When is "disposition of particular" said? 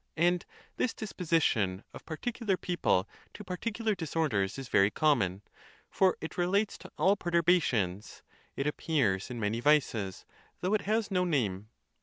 0.95-2.57